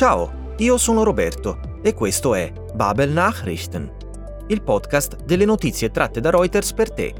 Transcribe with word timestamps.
Ciao, 0.00 0.54
io 0.56 0.78
sono 0.78 1.02
Roberto 1.02 1.78
e 1.82 1.92
questo 1.92 2.34
è 2.34 2.50
Babel 2.72 3.10
Nachrichten, 3.10 3.92
il 4.46 4.62
podcast 4.62 5.24
delle 5.24 5.44
notizie 5.44 5.90
tratte 5.90 6.20
da 6.22 6.30
Reuters 6.30 6.72
per 6.72 6.90
te, 6.90 7.12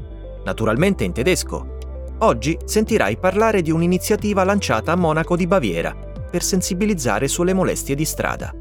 naturalmente 0.43 1.03
in 1.03 1.11
tedesco. 1.11 1.77
Oggi 2.21 2.57
sentirai 2.65 3.17
parlare 3.17 3.61
di 3.61 3.69
un'iniziativa 3.69 4.43
lanciata 4.43 4.93
a 4.93 4.95
Monaco 4.95 5.35
di 5.35 5.45
Baviera 5.45 5.95
per 5.95 6.41
sensibilizzare 6.41 7.27
sulle 7.27 7.53
molestie 7.53 7.93
di 7.93 8.03
strada, 8.03 8.51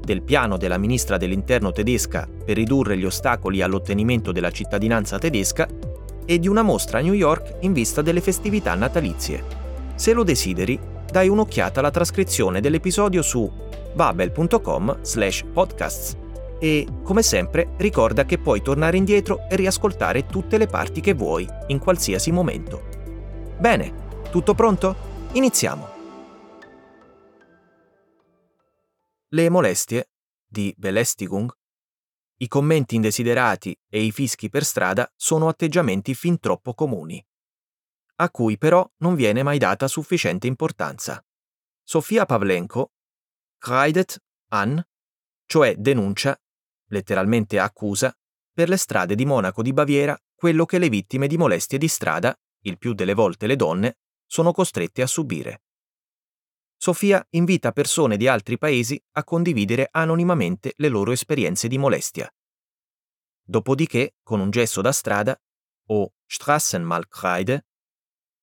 del 0.00 0.22
piano 0.22 0.56
della 0.56 0.78
ministra 0.78 1.16
dell'interno 1.16 1.72
tedesca 1.72 2.28
per 2.44 2.54
ridurre 2.54 2.96
gli 2.96 3.04
ostacoli 3.04 3.62
all'ottenimento 3.62 4.30
della 4.30 4.52
cittadinanza 4.52 5.18
tedesca 5.18 5.66
e 6.24 6.38
di 6.38 6.46
una 6.46 6.62
mostra 6.62 6.98
a 6.98 7.02
New 7.02 7.14
York 7.14 7.56
in 7.62 7.72
vista 7.72 8.00
delle 8.00 8.20
festività 8.20 8.76
natalizie. 8.76 9.42
Se 9.96 10.12
lo 10.12 10.22
desideri, 10.22 10.94
dai 11.10 11.28
un'occhiata 11.28 11.80
alla 11.80 11.90
trascrizione 11.90 12.60
dell'episodio 12.60 13.22
su 13.22 13.50
babel.com 13.96 15.00
slash 15.02 15.44
podcasts 15.52 16.16
e, 16.60 16.86
come 17.02 17.22
sempre, 17.22 17.74
ricorda 17.78 18.24
che 18.24 18.38
puoi 18.38 18.62
tornare 18.62 18.96
indietro 18.96 19.48
e 19.48 19.56
riascoltare 19.56 20.26
tutte 20.26 20.58
le 20.58 20.66
parti 20.66 21.00
che 21.00 21.14
vuoi, 21.14 21.46
in 21.68 21.78
qualsiasi 21.78 22.30
momento. 22.30 22.84
Bene, 23.58 24.20
tutto 24.30 24.54
pronto? 24.54 24.94
Iniziamo! 25.32 25.94
Le 29.28 29.48
molestie 29.50 30.10
di 30.46 30.72
Belästigung 30.76 31.52
i 32.38 32.48
commenti 32.48 32.96
indesiderati 32.96 33.74
e 33.88 34.02
i 34.02 34.12
fischi 34.12 34.50
per 34.50 34.62
strada 34.62 35.10
sono 35.16 35.48
atteggiamenti 35.48 36.14
fin 36.14 36.38
troppo 36.38 36.74
comuni, 36.74 37.24
a 38.16 38.30
cui 38.30 38.58
però 38.58 38.86
non 38.98 39.14
viene 39.14 39.42
mai 39.42 39.56
data 39.56 39.88
sufficiente 39.88 40.46
importanza. 40.46 41.24
Sofia 41.82 42.26
Pavlenko 42.26 42.92
kreidet 43.58 44.22
an, 44.48 44.82
cioè 45.46 45.74
denuncia, 45.76 46.38
letteralmente 46.88 47.58
accusa, 47.58 48.16
per 48.52 48.68
le 48.68 48.76
strade 48.76 49.14
di 49.14 49.24
Monaco 49.24 49.62
di 49.62 49.72
Baviera 49.72 50.18
quello 50.34 50.66
che 50.66 50.78
le 50.78 50.88
vittime 50.88 51.26
di 51.26 51.36
molestie 51.36 51.78
di 51.78 51.88
strada, 51.88 52.38
il 52.60 52.78
più 52.78 52.92
delle 52.92 53.14
volte 53.14 53.46
le 53.46 53.56
donne, 53.56 53.98
sono 54.26 54.52
costrette 54.52 55.02
a 55.02 55.06
subire. 55.06 55.62
Sofia 56.76 57.26
invita 57.30 57.72
persone 57.72 58.16
di 58.16 58.28
altri 58.28 58.58
paesi 58.58 59.02
a 59.12 59.24
condividere 59.24 59.88
anonimamente 59.90 60.74
le 60.76 60.88
loro 60.88 61.12
esperienze 61.12 61.68
di 61.68 61.78
molestia. 61.78 62.30
Dopodiché, 63.42 64.16
con 64.22 64.40
un 64.40 64.50
gesto 64.50 64.82
da 64.82 64.92
strada, 64.92 65.40
o 65.88 66.12
Strassenmalkreide, 66.26 67.66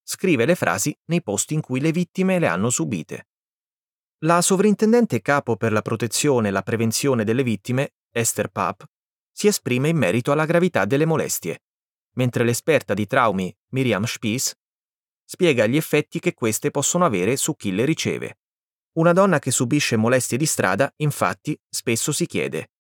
scrive 0.02 0.46
le 0.46 0.56
frasi 0.56 0.98
nei 1.06 1.22
posti 1.22 1.54
in 1.54 1.62
cui 1.62 1.80
le 1.80 1.92
vittime 1.92 2.40
le 2.40 2.48
hanno 2.48 2.70
subite. 2.70 3.28
La 4.24 4.42
sovrintendente 4.42 5.22
capo 5.22 5.58
per 5.58 5.74
la 5.74 5.82
protezione 5.82 6.48
e 6.48 6.52
la 6.52 6.62
prevenzione 6.62 7.26
delle 7.26 7.44
vittime, 7.44 7.96
Esther 8.10 8.48
Papp, 8.48 8.84
si 9.30 9.48
esprime 9.48 9.90
in 9.90 9.98
merito 9.98 10.32
alla 10.32 10.46
gravità 10.46 10.86
delle 10.86 11.06
molestie, 11.06 11.64
mentre 12.14 12.46
l'esperta 12.46 12.94
di 12.94 13.06
traumi, 13.06 13.54
Miriam 13.72 14.06
Spies, 14.06 14.54
spiega 15.26 15.66
gli 15.66 15.76
effetti 15.76 16.20
che 16.20 16.34
queste 16.34 16.72
possono 16.72 17.04
avere 17.04 17.36
su 17.36 17.58
chi 17.58 17.76
le 17.76 17.84
riceve. 17.84 18.40
Una 18.94 19.12
donna 19.12 19.40
che 19.40 19.52
subisce 19.52 19.98
molestie 19.98 20.38
di 20.38 20.46
strada, 20.46 20.90
infatti, 20.98 21.60
spesso 21.68 22.14
si 22.14 22.26
chiede: 22.26 22.72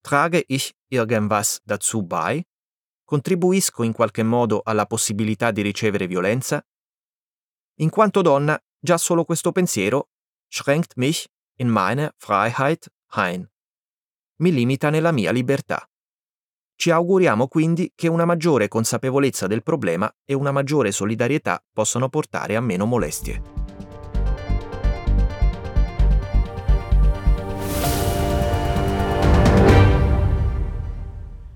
Trage 0.00 0.44
ich 0.46 0.72
irgendwas 0.88 1.60
dazu 1.62 2.04
bei? 2.04 2.42
Contribuisco 3.04 3.82
in 3.82 3.92
qualche 3.92 4.22
modo 4.22 4.62
alla 4.64 4.86
possibilità 4.86 5.50
di 5.50 5.60
ricevere 5.60 6.06
violenza? 6.06 6.66
In 7.80 7.90
quanto 7.90 8.22
donna, 8.22 8.58
già 8.78 8.96
solo 8.96 9.24
questo 9.24 9.52
pensiero 9.52 10.08
schränkt 10.48 10.96
mich 10.96 11.28
in 11.56 11.68
meine 11.68 12.12
Freiheit 12.16 12.90
ein. 13.08 13.48
Mi 14.38 14.52
limita 14.52 14.90
nella 14.90 15.12
mia 15.12 15.32
libertà. 15.32 15.88
Ci 16.78 16.90
auguriamo 16.90 17.48
quindi 17.48 17.92
che 17.94 18.08
una 18.08 18.26
maggiore 18.26 18.68
consapevolezza 18.68 19.46
del 19.46 19.62
problema 19.62 20.12
e 20.26 20.34
una 20.34 20.52
maggiore 20.52 20.92
solidarietà 20.92 21.62
possano 21.72 22.10
portare 22.10 22.54
a 22.54 22.60
meno 22.60 22.84
molestie. 22.84 23.64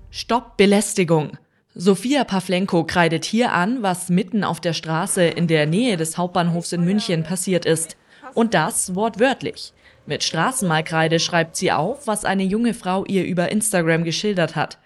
Stopp 0.08 0.56
Belästigung. 0.56 1.38
Sophia 1.74 2.24
Pavlenko 2.24 2.84
kreidet 2.84 3.24
hier 3.24 3.52
an, 3.52 3.82
was 3.82 4.08
mitten 4.08 4.42
auf 4.42 4.60
der 4.60 4.72
Straße 4.72 5.22
in 5.22 5.46
der 5.46 5.66
Nähe 5.66 5.96
des 5.96 6.16
Hauptbahnhofs 6.16 6.72
in 6.72 6.84
München 6.84 7.22
passiert 7.24 7.64
ist. 7.64 7.96
Und 8.34 8.54
das 8.54 8.94
wortwörtlich. 8.94 9.72
Mit 10.06 10.24
Straßenmalkreide 10.24 11.20
schreibt 11.20 11.56
sie 11.56 11.72
auf, 11.72 12.06
was 12.06 12.24
eine 12.24 12.42
junge 12.42 12.74
Frau 12.74 13.04
ihr 13.04 13.24
über 13.24 13.50
Instagram 13.50 14.04
geschildert 14.04 14.56
hat. 14.56 14.78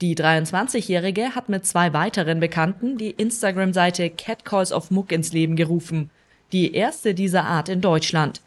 Die 0.00 0.14
23-Jährige 0.14 1.34
hat 1.34 1.48
mit 1.48 1.64
zwei 1.64 1.94
weiteren 1.94 2.40
Bekannten 2.40 2.98
die 2.98 3.12
Instagram-Seite 3.12 4.10
Catcalls 4.10 4.72
of 4.72 4.90
Muck 4.90 5.12
ins 5.12 5.32
Leben 5.32 5.56
gerufen. 5.56 6.10
Die 6.52 6.74
erste 6.74 7.14
dieser 7.14 7.44
Art 7.44 7.70
in 7.70 7.80
Deutschland. 7.80 8.42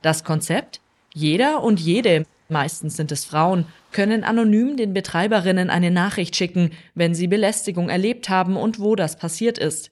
Das 0.00 0.24
Konzept? 0.24 0.80
Jeder 1.12 1.62
und 1.62 1.80
jede, 1.80 2.24
meistens 2.48 2.96
sind 2.96 3.12
es 3.12 3.24
Frauen, 3.26 3.66
können 3.92 4.24
anonym 4.24 4.76
den 4.76 4.94
Betreiberinnen 4.94 5.68
eine 5.68 5.90
Nachricht 5.90 6.36
schicken, 6.36 6.70
wenn 6.94 7.14
sie 7.14 7.26
Belästigung 7.26 7.90
erlebt 7.90 8.28
haben 8.28 8.56
und 8.56 8.78
wo 8.78 8.96
das 8.96 9.16
passiert 9.16 9.58
ist. 9.58 9.90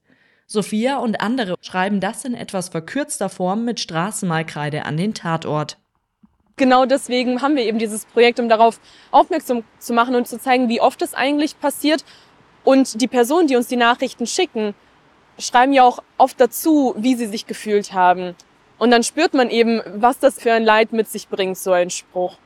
Sophia 0.55 0.97
und 0.97 1.21
andere 1.21 1.57
schreiben 1.61 2.01
das 2.01 2.25
in 2.25 2.33
etwas 2.33 2.71
verkürzter 2.71 3.29
Form 3.29 3.67
mit 3.67 3.79
Straßenmalkreide 3.81 4.87
an 4.87 4.97
den 4.97 5.13
Tatort 5.13 5.77
genau 6.57 6.87
deswegen 6.87 7.43
haben 7.43 7.57
wir 7.57 7.65
eben 7.65 7.79
dieses 7.79 8.07
Projekt, 8.07 8.41
um 8.41 8.49
darauf 8.49 8.81
aufmerksam 9.11 9.65
zu 9.79 9.93
machen 9.93 10.15
und 10.15 10.29
zu 10.29 10.39
zeigen, 10.39 10.69
wie 10.69 10.81
oft 10.81 11.03
es 11.03 11.15
eigentlich 11.15 11.59
passiert. 11.59 12.05
Und 12.65 13.01
die 13.01 13.09
Personen, 13.09 13.47
die 13.47 13.57
uns 13.57 13.69
die 13.69 13.77
Nachrichten 13.77 14.27
schicken, 14.27 14.75
schreiben 15.39 15.73
ja 15.73 15.83
auch 15.83 16.03
oft 16.17 16.41
dazu, 16.41 16.95
wie 16.97 17.15
sie 17.15 17.27
sich 17.27 17.47
gefühlt 17.47 17.93
haben. 17.93 18.35
Und 18.79 18.91
dann 18.91 19.03
spürt 19.03 19.35
man 19.35 19.51
eben, 19.51 19.83
was 19.95 20.19
das 20.19 20.41
für 20.41 20.53
ein 20.53 20.65
Leid 20.65 20.93
mit 20.93 21.09
sich 21.09 21.29
bringt, 21.29 21.59
so 21.59 21.73
ein 21.73 21.91
Spruch. 21.91 22.39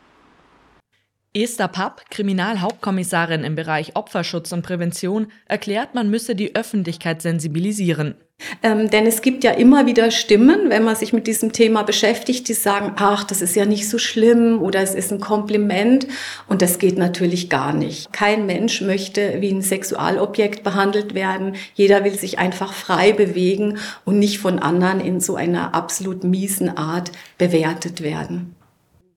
Esther 1.35 1.69
Papp, 1.69 2.09
Kriminalhauptkommissarin 2.11 3.45
im 3.45 3.55
Bereich 3.55 3.97
Opferschutz 3.97 4.51
und 4.53 4.63
Prävention, 4.63 5.31
erklärt, 5.47 5.95
man 5.95 6.11
müsse 6.11 6.35
die 6.35 6.57
Öffentlichkeit 6.57 7.21
sensibilisieren. 7.21 8.15
Ähm, 8.63 8.89
denn 8.89 9.07
es 9.07 9.21
gibt 9.21 9.43
ja 9.43 9.51
immer 9.51 9.87
wieder 9.87 10.11
Stimmen, 10.11 10.71
wenn 10.71 10.85
man 10.85 10.95
sich 10.97 11.13
mit 11.13 11.27
diesem 11.27 11.53
Thema 11.53 11.83
beschäftigt, 11.83 12.49
die 12.49 12.55
sagen, 12.55 12.93
ach, 12.97 13.25
das 13.25 13.43
ist 13.43 13.57
ja 13.57 13.67
nicht 13.67 13.89
so 13.89 13.99
schlimm 13.99 14.63
oder 14.63 14.81
es 14.81 14.95
ist 14.95 15.13
ein 15.13 15.21
Kompliment. 15.21 16.07
Und 16.47 16.63
das 16.63 16.79
geht 16.79 16.99
natürlich 16.99 17.51
gar 17.51 17.73
nicht. 17.73 18.13
Kein 18.13 18.47
Mensch 18.47 18.81
möchte 18.81 19.41
wie 19.41 19.51
ein 19.51 19.63
Sexualobjekt 19.63 20.63
behandelt 20.63 21.15
werden. 21.15 21.57
Jeder 21.75 22.05
will 22.05 22.17
sich 22.17 22.39
einfach 22.39 22.73
frei 22.73 23.13
bewegen 23.13 23.79
und 24.05 24.19
nicht 24.19 24.39
von 24.39 24.61
anderen 24.61 25.01
in 25.01 25.21
so 25.21 25.35
einer 25.35 25.75
absolut 25.75 26.23
miesen 26.25 26.77
Art 26.77 27.11
bewertet 27.39 28.03
werden. 28.03 28.55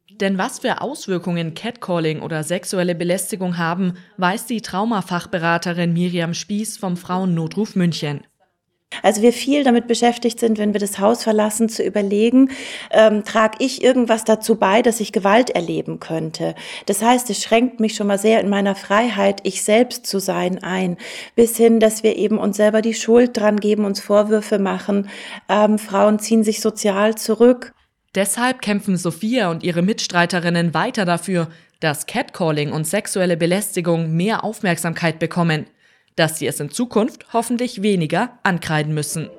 Denn 0.09 0.37
was 0.37 0.59
für 0.59 0.81
Auswirkungen 0.81 1.53
Catcalling 1.53 2.21
oder 2.21 2.43
sexuelle 2.43 2.95
Belästigung 2.95 3.57
haben, 3.57 3.93
weiß 4.17 4.45
die 4.45 4.61
Traumafachberaterin 4.61 5.93
Miriam 5.93 6.33
Spieß 6.33 6.77
vom 6.77 6.97
Frauennotruf 6.97 7.75
München. 7.75 8.21
Also 9.03 9.21
wir 9.21 9.31
viel 9.31 9.63
damit 9.63 9.87
beschäftigt 9.87 10.39
sind, 10.39 10.57
wenn 10.57 10.73
wir 10.73 10.79
das 10.79 10.99
Haus 10.99 11.23
verlassen, 11.23 11.69
zu 11.69 11.81
überlegen, 11.81 12.51
ähm, 12.91 13.23
trage 13.23 13.57
ich 13.59 13.81
irgendwas 13.81 14.25
dazu 14.25 14.55
bei, 14.55 14.81
dass 14.81 14.99
ich 14.99 15.13
Gewalt 15.13 15.49
erleben 15.49 15.99
könnte. 15.99 16.55
Das 16.85 17.01
heißt, 17.01 17.29
es 17.29 17.41
schränkt 17.41 17.79
mich 17.79 17.95
schon 17.95 18.07
mal 18.07 18.17
sehr 18.17 18.41
in 18.41 18.49
meiner 18.49 18.75
Freiheit, 18.75 19.39
ich 19.43 19.63
selbst 19.63 20.05
zu 20.05 20.19
sein, 20.19 20.61
ein. 20.61 20.97
Bis 21.35 21.55
hin, 21.55 21.79
dass 21.79 22.03
wir 22.03 22.17
eben 22.17 22.37
uns 22.37 22.57
selber 22.57 22.81
die 22.81 22.93
Schuld 22.93 23.37
dran 23.37 23.59
geben, 23.59 23.85
uns 23.85 24.01
Vorwürfe 24.01 24.59
machen. 24.59 25.09
Ähm, 25.47 25.79
Frauen 25.79 26.19
ziehen 26.19 26.43
sich 26.43 26.59
sozial 26.59 27.15
zurück. 27.15 27.73
Deshalb 28.13 28.61
kämpfen 28.61 28.97
Sophia 28.97 29.49
und 29.49 29.63
ihre 29.63 29.81
Mitstreiterinnen 29.81 30.73
weiter 30.73 31.05
dafür, 31.05 31.47
dass 31.79 32.05
Catcalling 32.05 32.71
und 32.71 32.85
sexuelle 32.85 33.37
Belästigung 33.37 34.13
mehr 34.15 34.43
Aufmerksamkeit 34.43 35.17
bekommen 35.17 35.65
dass 36.15 36.37
sie 36.37 36.47
es 36.47 36.59
in 36.59 36.69
Zukunft 36.69 37.33
hoffentlich 37.33 37.81
weniger 37.81 38.39
ankreiden 38.43 38.93
müssen. 38.93 39.29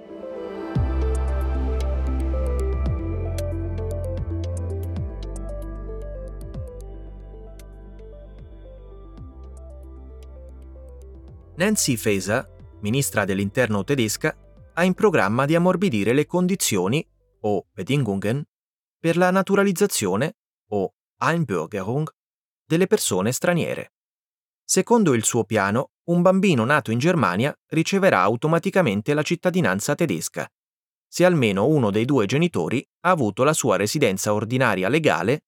Nancy 11.56 11.96
Faeser, 11.96 12.48
ministra 12.80 13.24
dell'interno 13.24 13.84
tedesca, 13.84 14.34
ha 14.74 14.82
in 14.82 14.94
programma 14.94 15.44
di 15.44 15.54
ammorbidire 15.54 16.12
le 16.12 16.26
condizioni, 16.26 17.06
o 17.42 17.66
Bedingungen, 17.72 18.42
per 19.02 19.16
la 19.16 19.32
naturalizzazione, 19.32 20.36
o 20.70 20.94
Einbürgerung, 21.18 22.08
delle 22.64 22.86
persone 22.86 23.32
straniere. 23.32 23.94
Secondo 24.62 25.14
il 25.14 25.24
suo 25.24 25.42
piano, 25.42 25.90
un 26.04 26.22
bambino 26.22 26.64
nato 26.64 26.92
in 26.92 27.00
Germania 27.00 27.52
riceverà 27.70 28.20
automaticamente 28.20 29.12
la 29.12 29.22
cittadinanza 29.22 29.96
tedesca, 29.96 30.48
se 31.08 31.24
almeno 31.24 31.66
uno 31.66 31.90
dei 31.90 32.04
due 32.04 32.26
genitori 32.26 32.88
ha 33.00 33.10
avuto 33.10 33.42
la 33.42 33.52
sua 33.52 33.74
residenza 33.74 34.34
ordinaria 34.34 34.88
legale, 34.88 35.46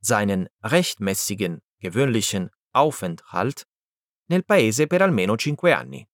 seinen 0.00 0.44
rechtmäßigen 0.62 1.62
gewöhnlichen 1.78 2.50
Aufenthalt, 2.72 3.68
nel 4.30 4.44
paese 4.44 4.88
per 4.88 5.02
almeno 5.02 5.36
5 5.36 5.72
anni. 5.72 6.04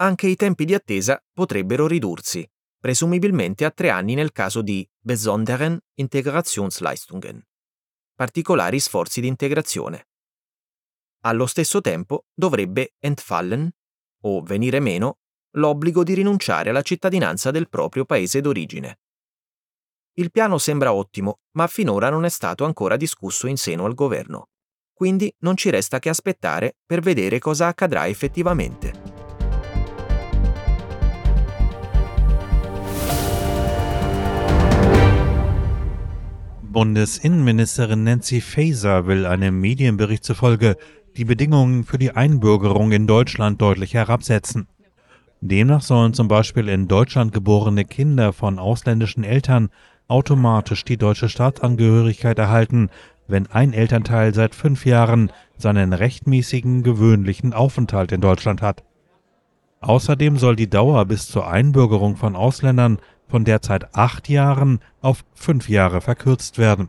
Anche 0.00 0.26
i 0.26 0.34
tempi 0.34 0.64
di 0.64 0.74
attesa 0.74 1.22
potrebbero 1.32 1.86
ridursi, 1.86 2.44
presumibilmente 2.80 3.66
a 3.66 3.70
3 3.70 3.90
anni 3.90 4.14
nel 4.14 4.32
caso 4.32 4.62
di 4.62 4.88
besonderen 4.98 5.78
Integrationsleistungen, 5.94 7.46
particolari 8.14 8.80
sforzi 8.80 9.20
di 9.20 9.26
integrazione. 9.26 10.08
Allo 11.24 11.46
stesso 11.46 11.82
tempo 11.82 12.24
dovrebbe 12.32 12.94
entfallen, 12.98 13.70
o 14.22 14.42
venire 14.42 14.80
meno, 14.80 15.18
l'obbligo 15.56 16.02
di 16.02 16.14
rinunciare 16.14 16.70
alla 16.70 16.82
cittadinanza 16.82 17.50
del 17.50 17.68
proprio 17.68 18.06
paese 18.06 18.40
d'origine. 18.40 19.00
Il 20.14 20.30
piano 20.30 20.56
sembra 20.58 20.94
ottimo, 20.94 21.40
ma 21.52 21.66
finora 21.66 22.08
non 22.08 22.24
è 22.24 22.30
stato 22.30 22.64
ancora 22.64 22.96
discusso 22.96 23.46
in 23.46 23.56
seno 23.56 23.84
al 23.84 23.94
governo. 23.94 24.48
Quindi 24.92 25.34
non 25.40 25.56
ci 25.56 25.70
resta 25.70 25.98
che 25.98 26.08
aspettare 26.08 26.76
per 26.84 27.00
vedere 27.00 27.38
cosa 27.38 27.68
accadrà 27.68 28.06
effettivamente. 28.06 28.99
Bundesinnenministerin 36.72 38.04
Nancy 38.04 38.40
Faeser 38.40 39.08
will 39.08 39.26
einem 39.26 39.60
Medienbericht 39.60 40.22
zufolge 40.22 40.76
die 41.16 41.24
Bedingungen 41.24 41.82
für 41.82 41.98
die 41.98 42.12
Einbürgerung 42.12 42.92
in 42.92 43.08
Deutschland 43.08 43.60
deutlich 43.60 43.94
herabsetzen. 43.94 44.68
Demnach 45.40 45.82
sollen 45.82 46.14
zum 46.14 46.28
Beispiel 46.28 46.68
in 46.68 46.86
Deutschland 46.86 47.32
geborene 47.32 47.84
Kinder 47.84 48.32
von 48.32 48.60
ausländischen 48.60 49.24
Eltern 49.24 49.70
automatisch 50.06 50.84
die 50.84 50.96
deutsche 50.96 51.28
Staatsangehörigkeit 51.28 52.38
erhalten, 52.38 52.90
wenn 53.26 53.48
ein 53.48 53.72
Elternteil 53.72 54.32
seit 54.32 54.54
fünf 54.54 54.86
Jahren 54.86 55.32
seinen 55.56 55.92
rechtmäßigen 55.92 56.84
gewöhnlichen 56.84 57.52
Aufenthalt 57.52 58.12
in 58.12 58.20
Deutschland 58.20 58.62
hat. 58.62 58.84
Außerdem 59.80 60.36
soll 60.36 60.54
die 60.54 60.70
Dauer 60.70 61.04
bis 61.06 61.26
zur 61.26 61.48
Einbürgerung 61.48 62.16
von 62.16 62.36
Ausländern 62.36 62.98
von 63.30 63.44
derzeit 63.44 63.94
acht 63.94 64.28
Jahren 64.28 64.80
auf 65.00 65.24
fünf 65.34 65.68
Jahre 65.68 66.00
verkürzt 66.00 66.58
werden. 66.58 66.88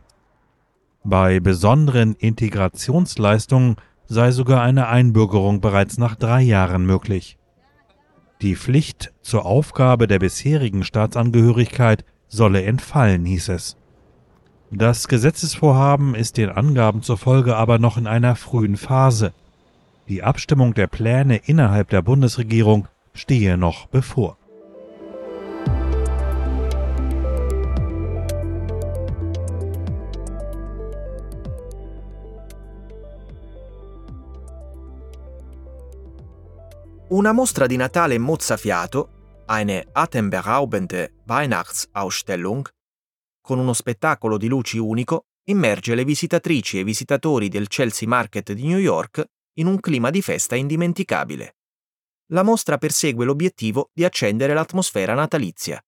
Bei 1.04 1.40
besonderen 1.40 2.14
Integrationsleistungen 2.14 3.76
sei 4.06 4.30
sogar 4.30 4.62
eine 4.62 4.88
Einbürgerung 4.88 5.60
bereits 5.60 5.98
nach 5.98 6.16
drei 6.16 6.42
Jahren 6.42 6.84
möglich. 6.84 7.38
Die 8.42 8.56
Pflicht 8.56 9.12
zur 9.22 9.46
Aufgabe 9.46 10.06
der 10.06 10.18
bisherigen 10.18 10.84
Staatsangehörigkeit 10.84 12.04
solle 12.28 12.62
entfallen, 12.64 13.24
hieß 13.24 13.48
es. 13.50 13.76
Das 14.70 15.06
Gesetzesvorhaben 15.06 16.14
ist 16.14 16.38
den 16.38 16.48
Angaben 16.48 17.02
zufolge 17.02 17.56
aber 17.56 17.78
noch 17.78 17.98
in 17.98 18.06
einer 18.06 18.36
frühen 18.36 18.76
Phase. 18.76 19.32
Die 20.08 20.22
Abstimmung 20.22 20.74
der 20.74 20.86
Pläne 20.86 21.36
innerhalb 21.36 21.90
der 21.90 22.02
Bundesregierung 22.02 22.88
stehe 23.12 23.56
noch 23.56 23.86
bevor. 23.86 24.38
Una 37.12 37.32
mostra 37.32 37.66
di 37.66 37.76
Natale 37.76 38.16
mozzafiato, 38.16 39.44
eine 39.44 39.86
atemberaubende 39.92 41.20
Weihnachtsausstellung, 41.26 42.66
con 43.42 43.58
uno 43.58 43.74
spettacolo 43.74 44.38
di 44.38 44.48
luci 44.48 44.78
unico, 44.78 45.26
immerge 45.48 45.94
le 45.94 46.04
visitatrici 46.04 46.78
e 46.78 46.84
visitatori 46.84 47.50
del 47.50 47.68
Chelsea 47.68 48.08
Market 48.08 48.54
di 48.54 48.66
New 48.66 48.78
York 48.78 49.22
in 49.58 49.66
un 49.66 49.78
clima 49.78 50.08
di 50.08 50.22
festa 50.22 50.56
indimenticabile. 50.56 51.56
La 52.28 52.42
mostra 52.42 52.78
persegue 52.78 53.26
l'obiettivo 53.26 53.90
di 53.92 54.04
accendere 54.04 54.54
l'atmosfera 54.54 55.12
natalizia, 55.12 55.84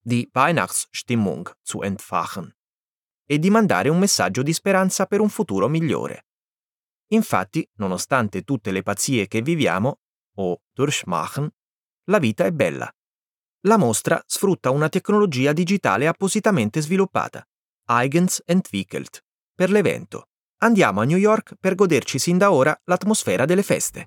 di 0.00 0.30
Weihnachtsstimmung 0.32 1.50
zu 1.62 1.82
entfachen, 1.82 2.48
e 3.26 3.40
di 3.40 3.50
mandare 3.50 3.88
un 3.88 3.98
messaggio 3.98 4.44
di 4.44 4.52
speranza 4.52 5.06
per 5.06 5.18
un 5.18 5.30
futuro 5.30 5.66
migliore. 5.66 6.26
Infatti, 7.08 7.68
nonostante 7.78 8.42
tutte 8.42 8.70
le 8.70 8.84
pazzie 8.84 9.26
che 9.26 9.42
viviamo, 9.42 9.98
o 10.40 10.62
durchmachen, 10.72 11.48
la 12.04 12.18
vita 12.18 12.44
è 12.44 12.50
bella. 12.50 12.90
La 13.66 13.76
mostra 13.76 14.22
sfrutta 14.26 14.70
una 14.70 14.88
tecnologia 14.88 15.52
digitale 15.52 16.06
appositamente 16.06 16.80
sviluppata, 16.80 17.46
eigens 17.86 18.42
entwickelt, 18.46 19.22
per 19.54 19.70
l'evento. 19.70 20.28
Andiamo 20.62 21.02
a 21.02 21.04
New 21.04 21.18
York 21.18 21.56
per 21.60 21.74
goderci 21.74 22.18
sin 22.18 22.38
da 22.38 22.52
ora 22.52 22.78
l'atmosfera 22.84 23.44
delle 23.44 23.62
feste. 23.62 24.06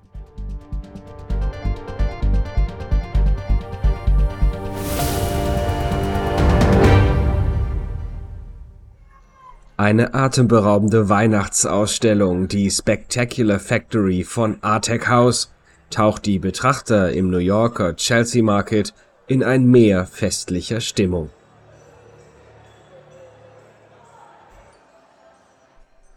Eine 9.76 10.14
atemberaubende 10.14 11.10
Weihnachtsausstellung, 11.10 12.48
die 12.48 12.70
Spectacular 12.70 13.60
Factory 13.60 14.24
von 14.24 14.58
Artec 14.62 15.10
House, 15.10 15.52
taucht 15.94 16.26
die 16.26 16.40
Betrachter 16.40 17.12
im 17.12 17.30
New 17.30 17.38
Yorker 17.38 17.96
Chelsea 17.96 18.44
Market 18.44 18.94
in 19.28 19.44
ein 19.44 19.66
Meer 19.66 20.06
festlicher 20.06 20.82
Stimmung. 20.82 21.30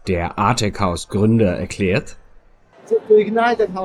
Der 0.07 0.39
Artec 0.39 0.79
House 0.79 1.09
Gründer 1.09 1.55
erklärt, 1.57 2.17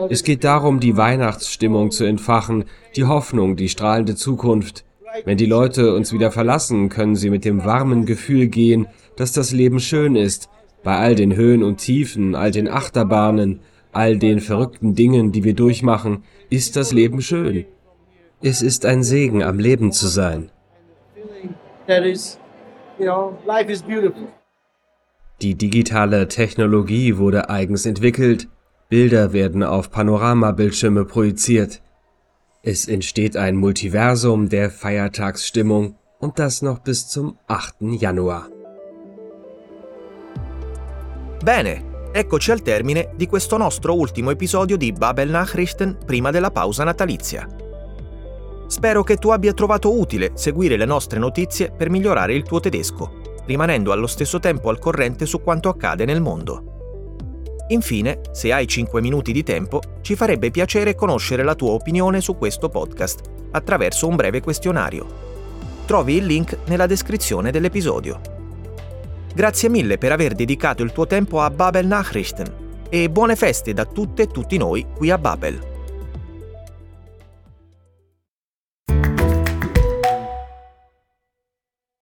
es 0.09 0.23
geht 0.23 0.45
darum, 0.45 0.79
die 0.79 0.97
Weihnachtsstimmung 0.97 1.91
zu 1.91 2.05
entfachen, 2.05 2.65
die 2.95 3.05
Hoffnung, 3.05 3.57
die 3.57 3.69
strahlende 3.69 4.15
Zukunft. 4.15 4.85
Wenn 5.25 5.37
die 5.37 5.47
Leute 5.47 5.95
uns 5.95 6.13
wieder 6.13 6.31
verlassen, 6.31 6.89
können 6.89 7.17
sie 7.17 7.29
mit 7.29 7.45
dem 7.45 7.65
warmen 7.65 8.07
Gefühl 8.07 8.47
gehen, 8.47 8.87
dass 9.17 9.33
das 9.33 9.51
Leben 9.51 9.81
schön 9.81 10.15
ist, 10.15 10.49
bei 10.85 10.97
all 10.97 11.17
den 11.17 11.35
Höhen 11.35 11.63
und 11.63 11.79
Tiefen, 11.79 12.35
all 12.37 12.53
den 12.53 12.69
Achterbahnen, 12.69 13.61
all 13.93 14.19
den 14.19 14.41
verrückten 14.41 14.95
Dingen, 14.95 15.33
die 15.33 15.45
wir 15.45 15.55
durchmachen, 15.55 16.25
ist 16.51 16.77
das 16.77 16.93
Leben 16.93 17.23
schön. 17.23 17.67
Es 18.43 18.63
ist 18.63 18.85
ein 18.87 19.03
Segen, 19.03 19.43
am 19.43 19.59
Leben 19.59 19.93
zu 19.93 20.09
sein. 20.09 20.51
Die 25.41 25.55
digitale 25.55 26.29
Technologie 26.29 27.17
wurde 27.19 27.51
eigens 27.51 27.87
entwickelt. 27.87 28.49
Bilder 28.89 29.33
werden 29.33 29.63
auf 29.63 29.91
Panoramabildschirme 29.91 31.05
projiziert. 31.05 31.83
Es 32.63 32.87
entsteht 32.87 33.37
ein 33.37 33.57
Multiversum 33.57 34.49
der 34.49 34.71
Feiertagsstimmung 34.71 35.97
und 36.19 36.39
das 36.39 36.63
noch 36.63 36.79
bis 36.79 37.09
zum 37.09 37.39
8. 37.49 37.77
Januar. 38.01 38.49
Bene, 41.45 41.92
Eccoci 42.15 42.51
al 42.51 42.61
termine 42.61 43.09
di 43.17 43.27
questo 43.27 43.57
nostro 43.57 43.97
ultimo 43.97 44.31
episodio 44.31 44.77
di 44.77 44.93
Babel 44.93 45.31
Nachrichten 45.31 45.97
prima 46.05 46.31
della 46.31 46.51
pausa 46.51 46.85
natalizia. 46.85 47.49
Spero 48.67 49.03
che 49.03 49.17
tu 49.17 49.31
abbia 49.31 49.55
trovato 49.55 49.99
utile 49.99 50.33
seguire 50.35 50.77
le 50.77 50.85
nostre 50.85 51.19
notizie 51.19 51.71
per 51.71 51.89
migliorare 51.89 52.35
il 52.35 52.43
tuo 52.43 52.61
tedesco, 52.61 53.41
rimanendo 53.47 53.93
allo 53.93 54.07
stesso 54.07 54.41
tempo 54.41 54.69
al 54.69 54.79
corrente 54.79 55.25
su 55.25 55.41
quanto 55.41 55.71
accade 55.71 56.05
nel 56.05 56.21
mondo. 56.21 57.65
Infine, 57.69 58.21
se 58.31 58.53
hai 58.53 58.67
5 58.67 59.01
minuti 59.01 59.33
di 59.33 59.43
tempo, 59.43 59.81
ci 60.03 60.15
farebbe 60.15 60.51
piacere 60.51 60.95
conoscere 60.95 61.43
la 61.43 61.55
tua 61.55 61.71
opinione 61.71 62.21
su 62.21 62.37
questo 62.37 62.69
podcast 62.69 63.23
attraverso 63.53 64.07
un 64.07 64.17
breve 64.17 64.43
questionario. 64.43 65.07
Trovi 65.87 66.17
il 66.17 66.27
link 66.27 66.59
nella 66.67 66.85
descrizione 66.85 67.51
dell'episodio. 67.51 68.32
Grazie 69.35 69.71
mille 69.71 69.97
per 69.97 70.13
aver 70.13 70.35
dedicato 70.35 70.83
il 70.83 70.93
tuo 70.93 71.07
tempo 71.07 71.41
a 71.41 71.49
Babel 71.49 71.87
Nachrichten 71.87 72.47
e 72.91 73.09
buone 73.09 73.35
feste 73.35 73.73
da 73.73 73.87
tutte 73.87 74.23
e 74.23 74.27
tutti 74.27 74.59
noi 74.59 74.87
qui 74.95 75.11
a 75.11 75.17
Babel. 75.17 75.72